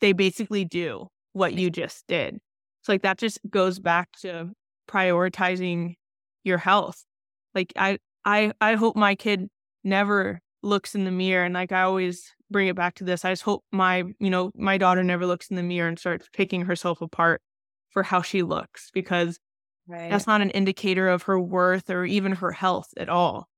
[0.00, 2.38] they basically do what you just did.
[2.82, 4.50] So like that just goes back to
[4.88, 5.94] prioritizing
[6.44, 7.04] your health.
[7.54, 9.48] Like I I I hope my kid
[9.82, 13.24] never looks in the mirror and like I always bring it back to this.
[13.24, 16.28] I just hope my, you know, my daughter never looks in the mirror and starts
[16.32, 17.42] picking herself apart
[17.90, 19.38] for how she looks because
[19.86, 20.10] right.
[20.10, 23.48] that's not an indicator of her worth or even her health at all.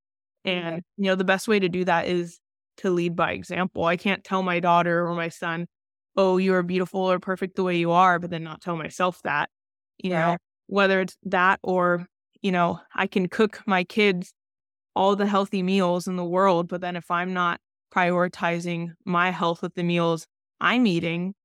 [0.45, 0.83] And right.
[0.97, 2.39] you know, the best way to do that is
[2.79, 3.85] to lead by example.
[3.85, 5.67] I can't tell my daughter or my son,
[6.17, 9.21] "Oh, you are beautiful or perfect the way you are," but then not tell myself
[9.23, 9.49] that.
[9.99, 10.37] You right.
[10.37, 12.07] know, whether it's that or,
[12.41, 14.33] you know, I can cook my kids
[14.95, 17.61] all the healthy meals in the world, but then if I'm not
[17.93, 20.27] prioritizing my health with the meals
[20.61, 21.35] I'm eating,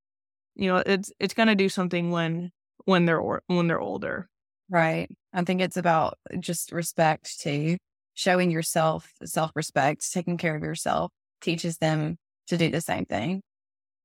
[0.56, 2.52] you know, it's it's going to do something when
[2.86, 4.28] when they're or, when they're older.
[4.72, 5.10] Right.
[5.34, 7.76] I think it's about just respect too.
[8.14, 11.10] Showing yourself self-respect, taking care of yourself
[11.42, 13.42] teaches them to do the same thing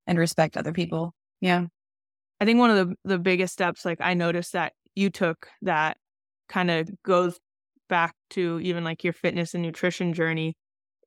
[0.07, 1.13] and respect other people.
[1.41, 1.67] Yeah.
[2.41, 5.97] I think one of the the biggest steps like I noticed that you took that
[6.49, 7.39] kind of goes
[7.89, 10.55] back to even like your fitness and nutrition journey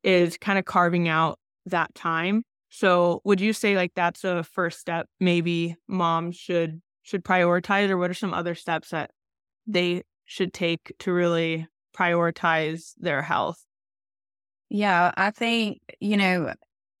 [0.03, 2.43] is kind of carving out that time.
[2.69, 7.97] So would you say like that's a first step maybe mom should should prioritize or
[7.97, 9.11] what are some other steps that
[9.73, 13.63] they should take to really prioritize their health?
[14.69, 16.53] Yeah, I think, you know,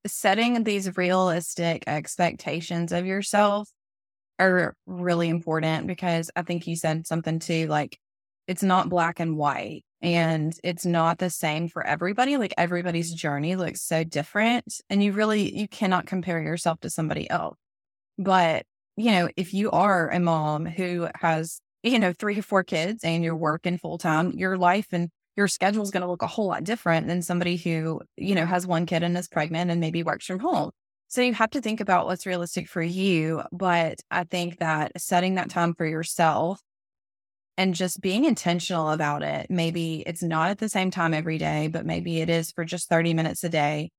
[0.05, 3.69] setting these realistic expectations of yourself
[4.39, 7.99] are really important because I think you said something too like
[8.47, 9.85] it's not black and white.
[10.01, 12.37] and it's not the same for everybody.
[12.37, 17.29] Like everybody's journey looks so different and you really you cannot compare yourself to somebody
[17.29, 17.57] else.
[18.17, 18.65] But,
[18.97, 23.03] you know, if you are a mom who has, you know, 3 or 4 kids
[23.03, 26.27] and you're working full time, your life and your schedule is going to look a
[26.27, 29.79] whole lot different than somebody who, you know, has one kid and is pregnant and
[29.79, 30.71] maybe works from home.
[31.07, 33.43] So you have to think about what's realistic for you.
[33.51, 36.61] But I think that setting that time for yourself
[37.57, 39.47] and just being intentional about it.
[39.49, 42.89] Maybe it's not at the same time every day, but maybe it is for just
[42.89, 43.91] 30 minutes a day.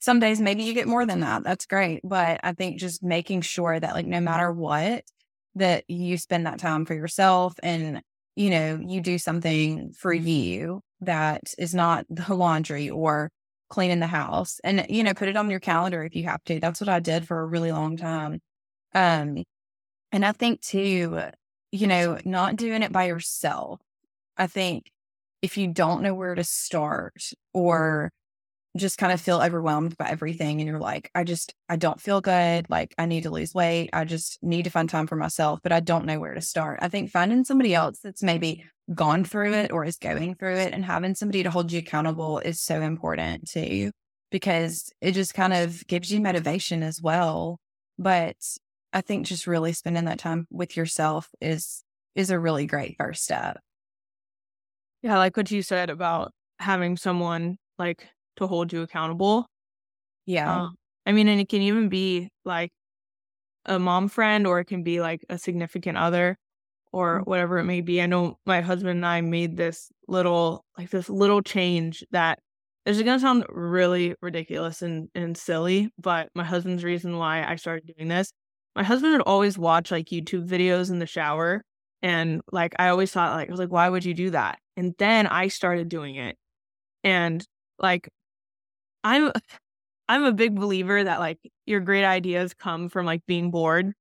[0.00, 1.44] Some days, maybe you get more than that.
[1.44, 2.00] That's great.
[2.04, 5.04] But I think just making sure that, like, no matter what,
[5.56, 8.02] that you spend that time for yourself and,
[8.36, 13.30] you know, you do something for you that is not the laundry or
[13.68, 16.60] cleaning the house and, you know, put it on your calendar if you have to.
[16.60, 18.40] That's what I did for a really long time.
[18.94, 19.42] Um,
[20.12, 21.20] and I think too,
[21.72, 23.80] you know, not doing it by yourself.
[24.36, 24.90] I think
[25.42, 28.10] if you don't know where to start or
[28.76, 32.20] just kind of feel overwhelmed by everything and you're like, I just, I don't feel
[32.20, 32.66] good.
[32.68, 33.90] Like, I need to lose weight.
[33.92, 36.80] I just need to find time for myself, but I don't know where to start.
[36.82, 40.72] I think finding somebody else that's maybe gone through it or is going through it
[40.72, 43.92] and having somebody to hold you accountable is so important too,
[44.30, 47.58] because it just kind of gives you motivation as well.
[47.98, 48.36] But
[48.92, 51.82] I think just really spending that time with yourself is
[52.14, 53.58] is a really great first step.
[55.02, 59.46] Yeah, like what you said about having someone like to hold you accountable.
[60.26, 60.64] Yeah.
[60.64, 60.68] Uh,
[61.06, 62.70] I mean, and it can even be like
[63.66, 66.36] a mom friend or it can be like a significant other
[66.92, 67.30] or mm-hmm.
[67.30, 68.00] whatever it may be.
[68.00, 72.38] I know my husband and I made this little like this little change that
[72.84, 77.56] is going to sound really ridiculous and, and silly, but my husband's reason why I
[77.56, 78.30] started doing this
[78.76, 81.64] my husband would always watch like YouTube videos in the shower.
[82.02, 84.58] And like, I always thought, like, I was like, why would you do that?
[84.76, 86.36] And then I started doing it.
[87.02, 87.44] And
[87.78, 88.08] like,
[89.04, 89.30] I'm,
[90.08, 93.92] I'm a big believer that like your great ideas come from like being bored.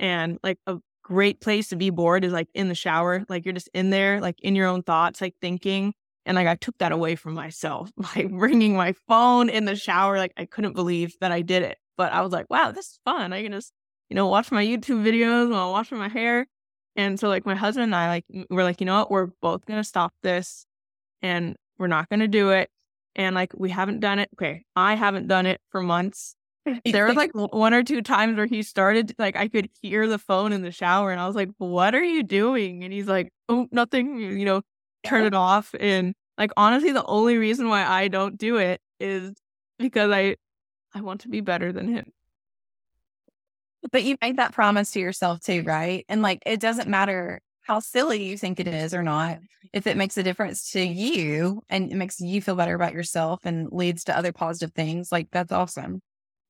[0.00, 3.24] And like a great place to be bored is like in the shower.
[3.28, 5.94] Like you're just in there, like in your own thoughts, like thinking.
[6.26, 10.18] And like I took that away from myself by bringing my phone in the shower.
[10.18, 11.78] Like I couldn't believe that I did it.
[11.96, 13.32] But I was like, wow, this is fun.
[13.32, 13.72] I can just
[14.08, 16.46] you know, watch my YouTube videos while washing my hair.
[16.96, 19.66] And so like my husband and I like we're like, you know what, we're both
[19.66, 20.66] gonna stop this
[21.22, 22.70] and we're not gonna do it.
[23.18, 24.30] And like we haven't done it.
[24.36, 26.34] Okay, I haven't done it for months.
[26.84, 30.18] There was like one or two times where he started like I could hear the
[30.18, 32.84] phone in the shower and I was like, What are you doing?
[32.84, 34.62] And he's like, Oh, nothing, you know,
[35.04, 35.74] turn it off.
[35.78, 39.34] And like honestly, the only reason why I don't do it is
[39.78, 40.36] because I
[40.94, 42.12] I want to be better than him.
[43.90, 46.04] But you made that promise to yourself too, right?
[46.08, 49.38] And like, it doesn't matter how silly you think it is or not.
[49.72, 53.40] If it makes a difference to you and it makes you feel better about yourself
[53.44, 56.00] and leads to other positive things, like that's awesome.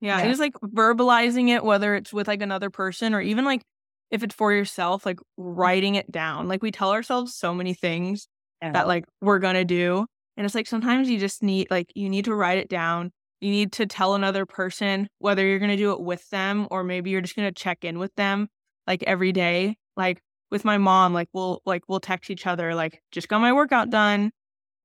[0.01, 0.25] Yeah, yeah.
[0.25, 3.63] it was like verbalizing it, whether it's with like another person or even like
[4.11, 5.23] if it's for yourself, like mm.
[5.37, 6.47] writing it down.
[6.47, 8.29] Like we tell ourselves so many things
[8.63, 8.73] yeah.
[8.73, 10.07] that like we're gonna do.
[10.37, 13.51] And it's like sometimes you just need like you need to write it down you
[13.51, 17.11] need to tell another person whether you're going to do it with them or maybe
[17.11, 18.49] you're just going to check in with them
[18.87, 19.77] like every day.
[19.97, 23.53] Like with my mom, like we'll like we'll text each other like just got my
[23.53, 24.31] workout done.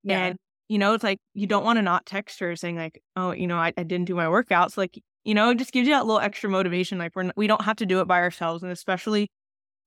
[0.04, 0.26] Yeah.
[0.26, 0.38] And
[0.70, 3.48] you know, it's like you don't want to not text her saying like, oh, you
[3.48, 4.70] know, I, I didn't do my workout.
[4.72, 4.78] workouts.
[4.78, 6.98] Like, you know, it just gives you that little extra motivation.
[6.98, 8.64] Like we're we don't have to do it by ourselves.
[8.64, 9.30] And especially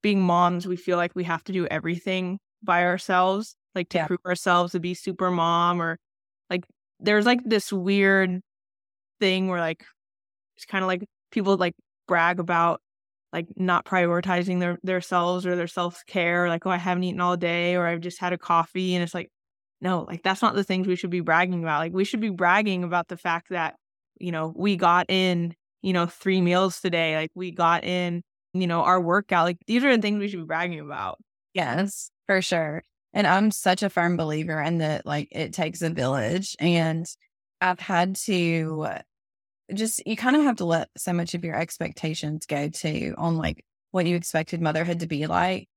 [0.02, 4.06] being moms, we feel like we have to do everything by ourselves, like to yeah.
[4.06, 5.98] prove ourselves to be super mom or
[6.50, 6.64] like
[7.00, 8.40] there's like this weird
[9.20, 9.84] thing where like
[10.56, 11.74] it's kind of like people like
[12.06, 12.80] brag about
[13.36, 17.20] like not prioritizing their their selves or their self care, like oh I haven't eaten
[17.20, 19.30] all day or I've just had a coffee, and it's like
[19.82, 21.80] no, like that's not the things we should be bragging about.
[21.80, 23.74] Like we should be bragging about the fact that
[24.18, 28.22] you know we got in you know three meals today, like we got in
[28.54, 29.44] you know our workout.
[29.44, 31.18] Like these are the things we should be bragging about.
[31.52, 32.82] Yes, for sure.
[33.12, 37.06] And I'm such a firm believer in that like it takes a village and
[37.60, 38.86] I've had to
[39.74, 43.36] just, you kind of have to let so much of your expectations go to on
[43.36, 45.68] like what you expected motherhood to be like,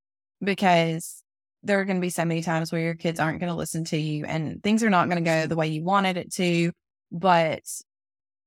[0.44, 1.24] because
[1.64, 3.84] there are going to be so many times where your kids aren't going to listen
[3.86, 6.72] to you and things are not going to go the way you wanted it to.
[7.12, 7.64] But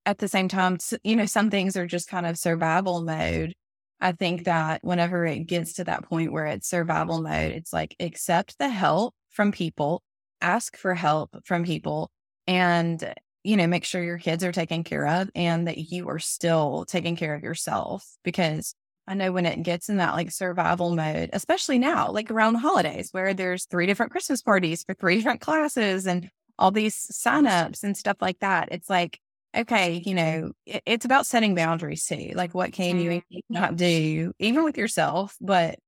[0.07, 3.55] at the same time, you know, some things are just kind of survival mode.
[4.01, 7.95] I think that whenever it gets to that point where it's survival mode, it's like
[8.01, 10.03] accept the help from people,
[10.41, 12.11] ask for help from people,
[12.47, 16.19] and you know make sure your kids are taken care of and that you are
[16.19, 18.75] still taking care of yourself because
[19.07, 22.61] I know when it gets in that like survival mode, especially now, like around the
[22.61, 27.83] holidays where there's three different Christmas parties for three different classes and all these signups
[27.83, 28.69] and stuff like that.
[28.71, 29.19] It's like,
[29.57, 32.31] okay, you know, it, it's about setting boundaries too.
[32.35, 33.43] Like, what can you Mm-hmm.
[33.49, 35.79] not do, even with yourself, but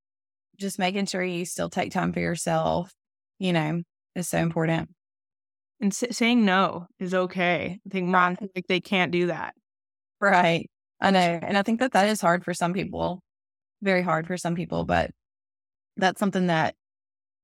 [0.57, 2.93] just making sure you still take time for yourself,
[3.38, 3.83] you know,
[4.14, 4.90] is so important.
[5.85, 7.79] And s- saying no is okay.
[7.87, 9.55] I think moms feel like they can't do that.
[10.18, 10.70] Right.
[10.99, 11.20] I know.
[11.20, 13.20] And I think that that is hard for some people,
[13.83, 15.11] very hard for some people, but
[15.99, 16.75] that's something that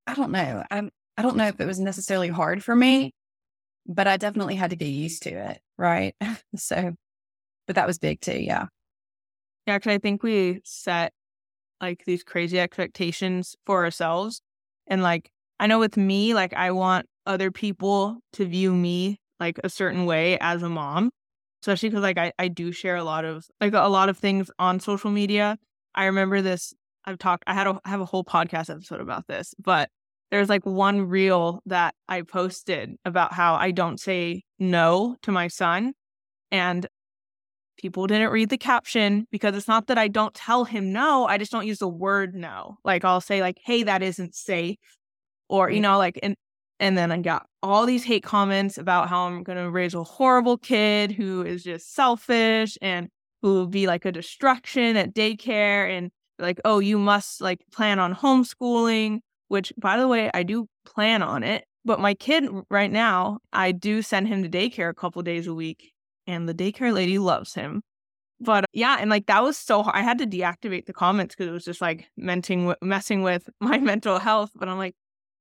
[0.07, 0.65] I don't know.
[0.71, 3.13] I'm, I don't know if it was necessarily hard for me,
[3.87, 5.61] but I definitely had to get used to it.
[5.79, 6.15] Right.
[6.57, 6.95] so,
[7.67, 8.41] but that was big too.
[8.41, 8.69] Yeah.
[9.67, 11.13] Yeah, because I think we set
[11.81, 14.43] like these crazy expectations for ourselves.
[14.87, 19.59] And like, I know with me, like, I want other people to view me like
[19.65, 21.11] a certain way as a mom,
[21.63, 24.51] especially because like I, I do share a lot of like a lot of things
[24.59, 25.57] on social media.
[25.95, 29.27] I remember this, I've talked, I had a, I have a whole podcast episode about
[29.27, 29.91] this, but
[30.31, 35.49] there's like one reel that I posted about how I don't say no to my
[35.49, 35.93] son.
[36.53, 36.87] And
[37.79, 41.39] people didn't read the caption because it's not that I don't tell him no, I
[41.39, 42.77] just don't use the word no.
[42.85, 44.79] Like I'll say like, "Hey, that isn't safe."
[45.49, 46.37] Or, you know, like and
[46.81, 50.03] and then I got all these hate comments about how I'm going to raise a
[50.03, 53.09] horrible kid who is just selfish and
[53.43, 57.99] who will be like a distraction at daycare and like, "Oh, you must like plan
[58.01, 61.65] on homeschooling," which by the way, I do plan on it.
[61.85, 65.55] But my kid right now, I do send him to daycare a couple days a
[65.55, 65.93] week
[66.27, 67.83] and the daycare lady loves him.
[68.41, 69.97] But yeah, and like that was so hard.
[69.97, 73.79] I had to deactivate the comments because it was just like menting, messing with my
[73.79, 74.51] mental health.
[74.55, 74.95] But I'm like,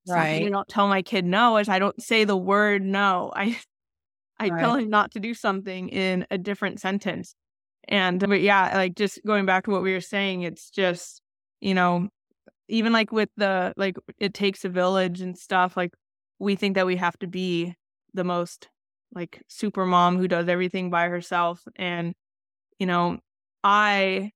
[0.10, 1.58] not I don't tell my kid no.
[1.58, 3.32] Is I don't say the word no.
[3.36, 3.58] I
[4.40, 7.36] I tell him not to do something in a different sentence.
[7.88, 11.22] And but yeah, like just going back to what we were saying, it's just
[11.62, 12.10] you know
[12.68, 15.76] even like with the like it takes a village and stuff.
[15.76, 15.94] Like
[16.40, 17.76] we think that we have to be
[18.14, 18.70] the most
[19.14, 22.14] like super mom who does everything by herself and
[22.78, 23.18] you know
[23.64, 24.32] i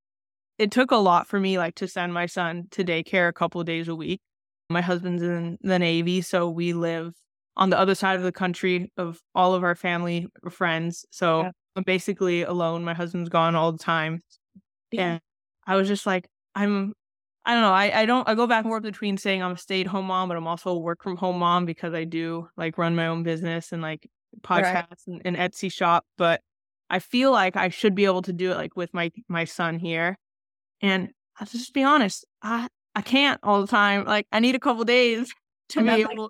[0.57, 3.61] it took a lot for me like to send my son to daycare a couple
[3.61, 4.21] of days a week
[4.69, 7.13] my husband's in the navy so we live
[7.55, 11.51] on the other side of the country of all of our family friends so Yeah.
[11.75, 14.21] i'm basically alone my husband's gone all the time
[14.91, 15.03] Yeah.
[15.13, 15.21] and
[15.67, 16.93] i was just like i'm
[17.45, 19.57] i don't know i, I don't i go back and forth between saying i'm a
[19.57, 22.95] stay-at-home mom but i'm also a work from home mom because i do like run
[22.95, 24.09] my own business and like
[24.49, 24.63] Right.
[24.63, 26.41] podcasts and, and etsy shop but
[26.89, 29.77] i feel like i should be able to do it like with my my son
[29.77, 30.17] here
[30.81, 34.59] and i'll just be honest i i can't all the time like i need a
[34.59, 35.31] couple days
[35.69, 36.29] to And be that's able.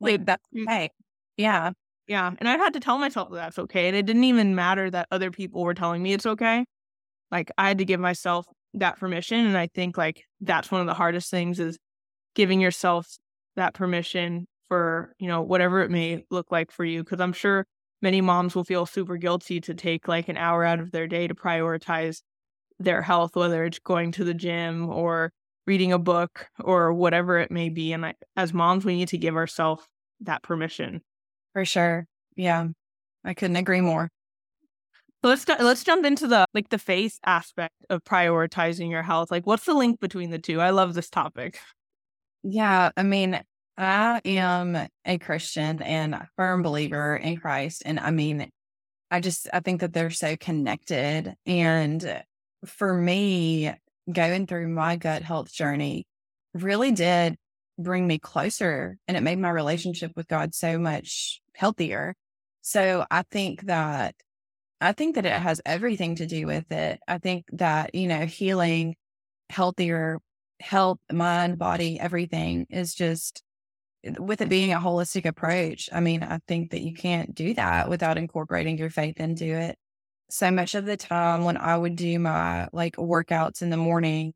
[0.00, 0.62] Like, that's Mm.
[0.64, 0.90] okay.
[1.36, 1.72] Yeah.
[2.06, 4.90] yeah and i've had to tell myself that that's okay and it didn't even matter
[4.90, 6.64] that other people were telling me it's okay
[7.30, 10.86] like i had to give myself that permission and i think like that's one of
[10.86, 11.78] the hardest things is
[12.34, 13.06] giving yourself
[13.56, 17.66] that permission for you know whatever it may look like for you because i'm sure
[18.02, 21.26] many moms will feel super guilty to take like an hour out of their day
[21.26, 22.20] to prioritize
[22.78, 25.32] their health whether it's going to the gym or
[25.68, 29.18] reading a book or whatever it may be and I, as moms we need to
[29.18, 29.84] give ourselves
[30.22, 31.02] that permission
[31.52, 32.06] For sure.
[32.36, 32.68] Yeah.
[33.22, 34.08] I couldn't agree more.
[35.22, 39.30] So let's let's jump into the like the face aspect of prioritizing your health.
[39.30, 40.60] Like, what's the link between the two?
[40.60, 41.58] I love this topic.
[42.42, 42.90] Yeah.
[42.96, 43.38] I mean,
[43.76, 47.82] I am a Christian and a firm believer in Christ.
[47.84, 48.48] And I mean,
[49.10, 51.34] I just, I think that they're so connected.
[51.44, 52.22] And
[52.64, 53.74] for me,
[54.10, 56.06] going through my gut health journey
[56.54, 57.36] really did
[57.78, 62.14] bring me closer and it made my relationship with God so much healthier.
[62.62, 64.14] So I think that,
[64.80, 67.00] I think that it has everything to do with it.
[67.06, 68.96] I think that, you know, healing,
[69.50, 70.18] healthier
[70.60, 73.42] health, mind, body, everything is just
[74.04, 75.88] eh, with it being a holistic approach.
[75.92, 79.76] I mean, I think that you can't do that without incorporating your faith into it.
[80.30, 84.34] So much of the time when I would do my like workouts in the morning,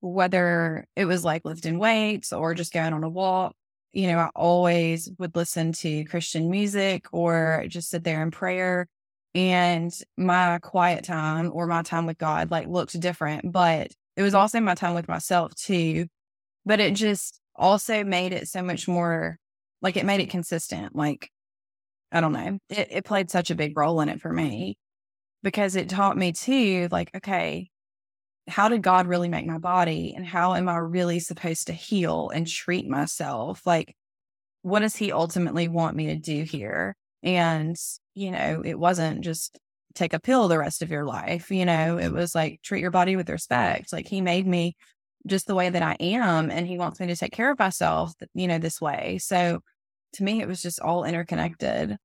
[0.00, 3.54] whether it was like lifting weights or just going on a walk,
[3.92, 8.88] you know, I always would listen to Christian music or just sit there in prayer.
[9.34, 14.34] And my quiet time or my time with God like looked different, but it was
[14.34, 16.06] also my time with myself too.
[16.66, 19.38] But it just also made it so much more
[19.82, 20.96] like it made it consistent.
[20.96, 21.30] Like,
[22.12, 24.76] I don't know, it, it played such a big role in it for me
[25.42, 27.70] because it taught me too, like, okay,
[28.48, 30.14] how did God really make my body?
[30.16, 33.66] And how am I really supposed to heal and treat myself?
[33.66, 33.94] Like,
[34.62, 36.96] what does He ultimately want me to do here?
[37.22, 37.76] And,
[38.14, 39.58] you know, it wasn't just
[39.94, 41.50] take a pill the rest of your life.
[41.50, 43.92] You know, it was like treat your body with respect.
[43.92, 44.76] Like he made me
[45.26, 48.12] just the way that I am and he wants me to take care of myself,
[48.34, 49.18] you know, this way.
[49.20, 49.60] So
[50.14, 51.96] to me, it was just all interconnected.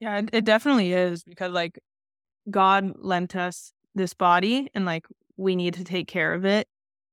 [0.00, 1.78] Yeah, it, it definitely is because like
[2.50, 6.66] God lent us this body and like we need to take care of it.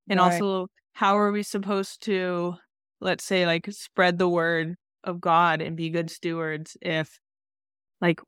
[0.09, 0.33] And right.
[0.33, 2.55] also, how are we supposed to,
[3.01, 7.19] let's say, like spread the word of God and be good stewards if
[8.01, 8.21] like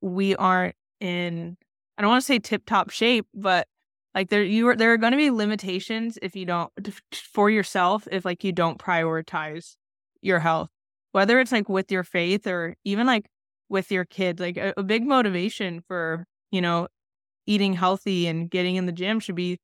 [0.00, 1.56] we aren't in,
[1.98, 3.68] I don't want to say tip top shape, but
[4.14, 6.72] like there you are there are going to be limitations if you don't
[7.12, 9.76] for yourself if like you don't prioritize
[10.20, 10.68] your health
[11.12, 13.26] whether it's like with your faith or even like
[13.70, 16.86] with your kids like a, a big motivation for you know
[17.46, 19.58] eating healthy and getting in the gym should be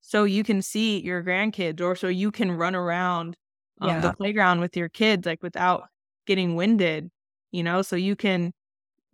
[0.00, 3.36] so you can see your grandkids or so you can run around
[3.80, 4.00] um, yeah.
[4.00, 5.84] the playground with your kids like without
[6.26, 7.08] getting winded
[7.52, 8.52] you know so you can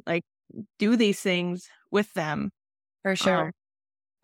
[0.06, 0.24] like
[0.78, 2.50] do these things with them
[3.02, 3.52] for sure um,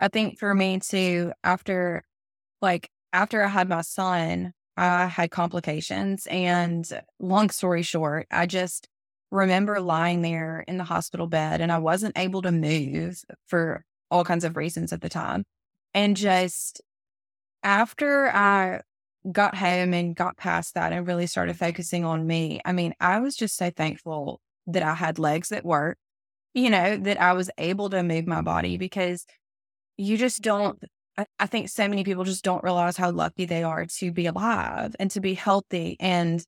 [0.02, 2.02] I think for me too, after
[2.60, 6.26] like after I had my son, I had complications.
[6.26, 6.84] And
[7.20, 8.88] long story short, I just
[9.33, 14.24] remember lying there in the hospital bed and I wasn't able to move for all
[14.24, 15.45] kinds of reasons at the time.
[15.95, 16.83] And just
[17.62, 18.83] after I
[19.30, 23.20] got home and got past that and really started focusing on me, I mean, I
[23.20, 25.99] was just so thankful that I had legs that worked,
[26.53, 29.24] you know, that I was able to move my body because
[29.97, 30.78] you just don't
[31.39, 34.97] I think so many people just don't realize how lucky they are to be alive
[34.99, 36.43] and to be healthy and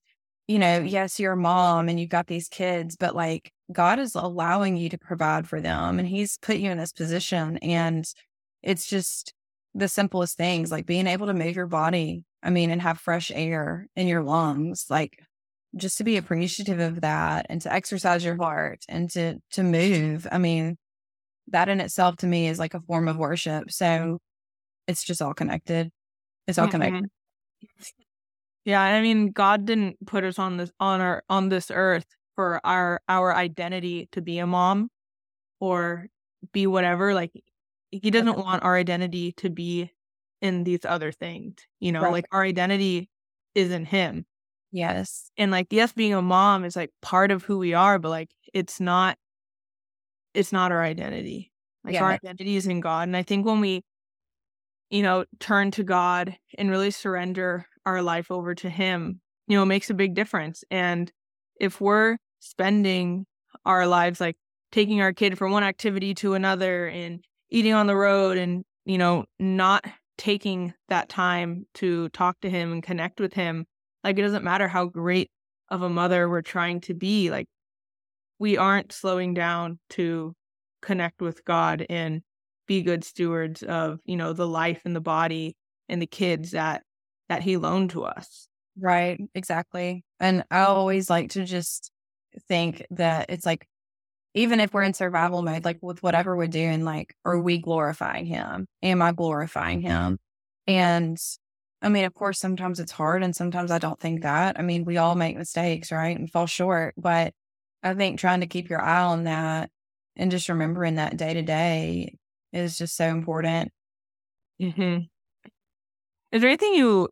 [0.47, 4.15] you know yes you're a mom and you've got these kids but like god is
[4.15, 8.07] allowing you to provide for them and he's put you in this position and
[8.63, 9.33] it's just
[9.75, 13.31] the simplest things like being able to move your body i mean and have fresh
[13.35, 15.19] air in your lungs like
[15.77, 20.27] just to be appreciative of that and to exercise your heart and to to move
[20.31, 20.77] i mean
[21.49, 23.71] that in itself to me is like a form of worship.
[23.71, 24.19] So
[24.87, 25.91] it's just all connected.
[26.47, 26.83] It's all mm-hmm.
[26.83, 27.11] connected.
[28.65, 32.61] Yeah, I mean, God didn't put us on this on our on this earth for
[32.65, 34.91] our our identity to be a mom
[35.61, 36.07] or
[36.53, 37.15] be whatever.
[37.15, 37.33] Like
[37.91, 39.91] he doesn't want our identity to be
[40.41, 41.57] in these other things.
[41.81, 42.13] You know, right.
[42.13, 43.11] like our identity
[43.55, 44.25] is in him.
[44.73, 45.31] Yes.
[45.37, 48.31] And like yes, being a mom is like part of who we are, but like
[48.53, 49.19] it's not
[50.33, 51.53] it's not our identity.
[51.85, 52.03] Like yeah.
[52.03, 53.09] our identity is in God.
[53.09, 53.83] And I think when we,
[54.91, 59.65] you know, turn to God and really surrender our life over to Him, you know,
[59.65, 60.65] makes a big difference.
[60.71, 61.11] And
[61.61, 63.27] if we're spending
[63.65, 64.37] our lives like
[64.73, 68.99] taking our kid from one activity to another and eating on the road and, you
[68.99, 69.85] know, not
[70.19, 73.67] taking that time to talk to him and connect with him,
[74.03, 75.31] like it doesn't matter how great
[75.71, 77.47] of a mother we're trying to be, like
[78.39, 80.35] we aren't slowing down to
[80.83, 82.23] connect with God and
[82.67, 85.57] be good stewards of, you know, the life and the body
[85.89, 86.83] and the kids that
[87.29, 88.49] that he loaned to us.
[88.79, 90.05] Right, exactly.
[90.19, 91.91] And I always like to just
[92.49, 93.67] think that it's like
[94.35, 98.27] even if we're in survival mode, like with whatever we're doing, like, are we glorifying
[98.27, 98.67] him?
[98.83, 100.19] Am I glorifying him?
[100.67, 101.17] And
[101.81, 104.59] I mean, of course, sometimes it's hard and sometimes I don't think that.
[104.59, 106.19] I mean, we all make mistakes, right?
[106.19, 106.95] And fall short.
[106.97, 107.33] But
[107.83, 109.71] I think trying to keep your eye on that
[110.17, 112.17] and just remembering that day to day
[112.53, 113.71] is just so important.
[114.61, 115.05] Mm-hmm.
[116.35, 117.09] Is there anything you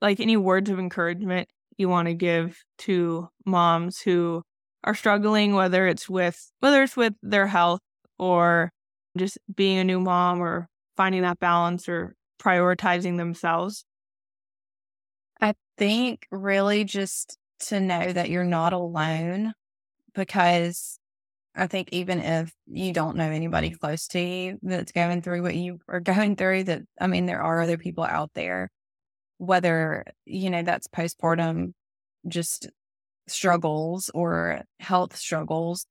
[0.00, 4.42] like, any words of encouragement you want to give to moms who
[4.84, 7.80] are struggling, whether it's with whether it's with their health
[8.18, 8.72] or
[9.18, 13.84] just being a new mom or finding that balance or prioritizing themselves?
[15.42, 17.36] I think really just
[17.66, 19.52] to know that you're not alone
[20.14, 20.98] because
[21.56, 25.54] I think even if you don't know anybody close to you that's going through what
[25.54, 28.70] you are going through, that I mean, there are other people out there,
[29.38, 31.72] whether, you know, that's postpartum
[32.26, 32.68] just
[33.28, 35.86] struggles or health struggles.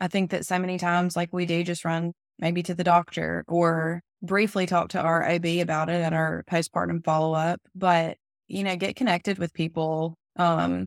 [0.00, 3.44] I think that so many times, like we do just run maybe to the doctor
[3.48, 8.62] or briefly talk to our OB about it at our postpartum follow up, but, you
[8.62, 10.16] know, get connected with people.
[10.36, 10.86] Um,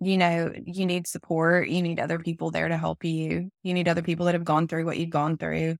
[0.00, 1.68] you know, you need support.
[1.68, 3.50] You need other people there to help you.
[3.62, 5.76] You need other people that have gone through what you've gone through.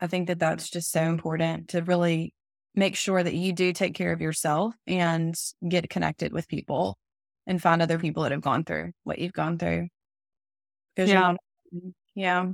[0.00, 2.34] I think that that's just so important to really
[2.74, 5.34] make sure that you do take care of yourself and
[5.68, 6.98] get connected with people
[7.46, 9.88] and find other people that have gone through what you've gone through.
[10.96, 11.34] Yeah.
[12.14, 12.46] yeah.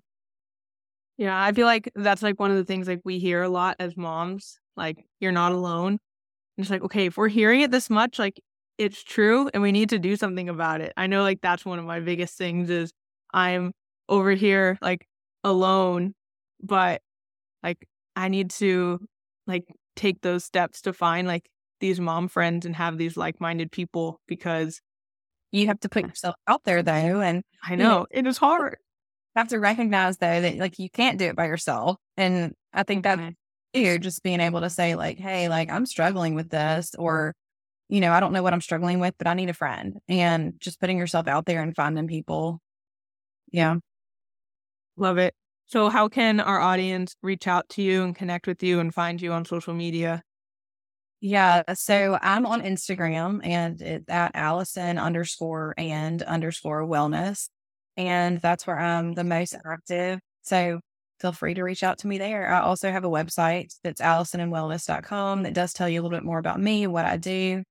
[1.17, 1.43] Yeah.
[1.43, 3.97] I feel like that's like one of the things like we hear a lot as
[3.97, 5.93] moms, like you're not alone.
[5.93, 8.41] And it's like, okay, if we're hearing it this much, like
[8.79, 10.93] it's true and we need to do something about it.
[10.97, 12.93] I know like that's one of my biggest things is
[13.33, 13.73] I'm
[14.09, 15.07] over here like
[15.45, 16.15] alone,
[16.63, 17.01] but
[17.63, 19.01] like I need to
[19.47, 19.65] like
[19.95, 21.49] take those steps to find like
[21.81, 24.81] these mom friends and have these like-minded people because
[25.53, 28.77] you have to put yourself out there though and I know, know it is hard.
[29.35, 31.97] Have to recognize though that like you can't do it by yourself.
[32.17, 34.03] And I think that you mm-hmm.
[34.03, 37.35] just being able to say like, hey, like I'm struggling with this or
[37.89, 39.99] you know, I don't know what I'm struggling with, but I need a friend.
[40.09, 42.61] And just putting yourself out there and finding people.
[43.53, 43.77] Yeah.
[44.97, 45.35] Love it.
[45.67, 49.21] So, how can our audience reach out to you and connect with you and find
[49.21, 50.23] you on social media?
[51.21, 51.63] Yeah.
[51.75, 57.49] So, I'm on Instagram and it's at Allison underscore and underscore wellness.
[57.97, 60.21] And that's where I'm the most active.
[60.43, 60.81] So,
[61.21, 62.53] feel free to reach out to me there.
[62.53, 66.39] I also have a website that's allisonandwellness.com that does tell you a little bit more
[66.39, 67.63] about me, what I do.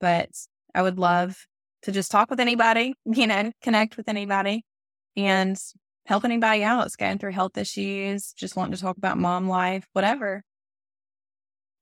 [0.00, 0.30] But
[0.74, 1.36] I would love
[1.82, 4.64] to just talk with anybody, you know, connect with anybody.
[5.16, 5.58] And
[6.06, 9.86] help anybody out that's going through health issues, just wanting to talk about mom life,
[9.92, 10.42] whatever.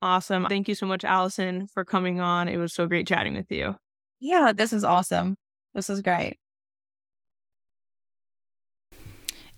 [0.00, 0.46] Awesome.
[0.46, 2.48] Thank you so much, Allison, for coming on.
[2.48, 3.74] It was so great chatting with you.
[4.20, 5.36] Yeah, this is awesome.
[5.74, 6.38] This is great.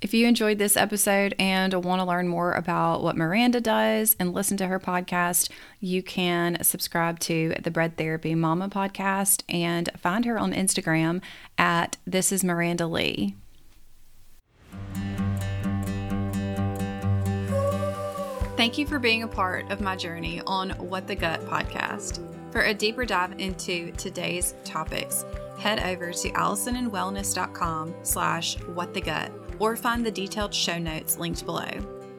[0.01, 4.33] If you enjoyed this episode and want to learn more about what Miranda does and
[4.33, 10.25] listen to her podcast, you can subscribe to the Bread Therapy Mama podcast and find
[10.25, 11.21] her on Instagram
[11.59, 13.37] at This is Miranda Lee.
[18.57, 22.27] Thank you for being a part of my journey on What the Gut podcast.
[22.53, 25.27] For a deeper dive into today's topics,
[25.59, 31.71] head over to allisonandwellness.com slash whatthegut or find the detailed show notes linked below.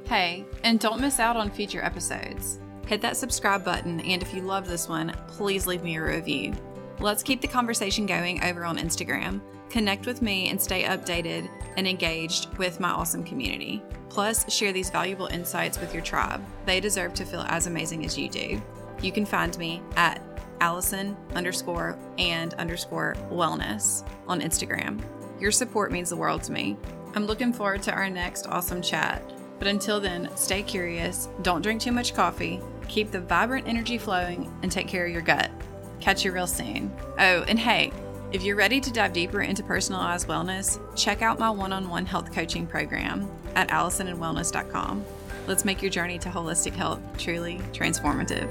[0.05, 2.59] Hey, and don't miss out on future episodes.
[2.87, 6.53] Hit that subscribe button, and if you love this one, please leave me a review.
[6.99, 9.41] Let's keep the conversation going over on Instagram.
[9.69, 13.81] Connect with me and stay updated and engaged with my awesome community.
[14.09, 16.43] Plus, share these valuable insights with your tribe.
[16.65, 18.61] They deserve to feel as amazing as you do.
[19.01, 20.21] You can find me at
[20.59, 25.01] Allison underscore and underscore wellness on Instagram.
[25.39, 26.77] Your support means the world to me.
[27.13, 29.21] I'm looking forward to our next awesome chat.
[29.59, 34.51] But until then, stay curious, don't drink too much coffee, keep the vibrant energy flowing,
[34.63, 35.51] and take care of your gut.
[35.99, 36.91] Catch you real soon.
[37.19, 37.91] Oh, and hey,
[38.31, 42.05] if you're ready to dive deeper into personalized wellness, check out my one on one
[42.05, 45.05] health coaching program at allisonandwellness.com.
[45.47, 48.49] Let's make your journey to holistic health truly transformative.